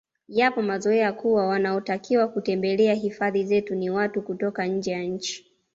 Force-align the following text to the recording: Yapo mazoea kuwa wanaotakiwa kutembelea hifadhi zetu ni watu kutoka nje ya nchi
Yapo 0.27 0.61
mazoea 0.61 1.13
kuwa 1.13 1.47
wanaotakiwa 1.47 2.27
kutembelea 2.27 2.93
hifadhi 2.93 3.43
zetu 3.43 3.75
ni 3.75 3.89
watu 3.89 4.21
kutoka 4.21 4.65
nje 4.65 4.91
ya 4.91 5.03
nchi 5.03 5.51